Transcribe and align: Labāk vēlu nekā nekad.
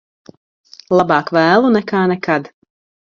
Labāk 0.99 1.29
vēlu 1.37 1.69
nekā 1.75 2.01
nekad. 2.13 2.49